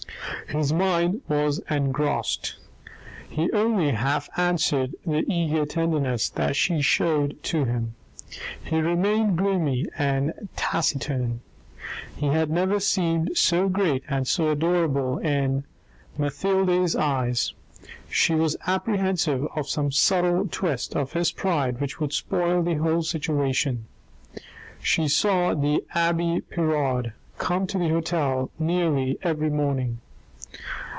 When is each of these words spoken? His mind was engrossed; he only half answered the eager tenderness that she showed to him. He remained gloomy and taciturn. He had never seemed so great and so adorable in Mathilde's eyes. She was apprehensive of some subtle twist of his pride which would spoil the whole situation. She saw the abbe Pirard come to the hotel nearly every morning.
His 0.49 0.73
mind 0.73 1.21
was 1.29 1.61
engrossed; 1.69 2.55
he 3.29 3.49
only 3.53 3.91
half 3.91 4.27
answered 4.37 4.93
the 5.05 5.23
eager 5.31 5.65
tenderness 5.65 6.27
that 6.29 6.57
she 6.57 6.81
showed 6.81 7.41
to 7.43 7.63
him. 7.63 7.95
He 8.61 8.81
remained 8.81 9.37
gloomy 9.37 9.85
and 9.97 10.49
taciturn. 10.57 11.39
He 12.17 12.25
had 12.27 12.49
never 12.49 12.81
seemed 12.81 13.37
so 13.37 13.69
great 13.69 14.03
and 14.09 14.27
so 14.27 14.49
adorable 14.51 15.19
in 15.19 15.63
Mathilde's 16.17 16.97
eyes. 16.97 17.53
She 18.09 18.35
was 18.35 18.57
apprehensive 18.67 19.45
of 19.55 19.69
some 19.69 19.89
subtle 19.91 20.49
twist 20.51 20.97
of 20.97 21.13
his 21.13 21.31
pride 21.31 21.79
which 21.79 22.01
would 22.01 22.11
spoil 22.11 22.61
the 22.61 22.75
whole 22.75 23.03
situation. 23.03 23.85
She 24.83 25.07
saw 25.07 25.53
the 25.53 25.85
abbe 25.95 26.41
Pirard 26.49 27.13
come 27.37 27.65
to 27.67 27.79
the 27.79 27.87
hotel 27.87 28.51
nearly 28.59 29.17
every 29.23 29.49
morning. 29.49 29.99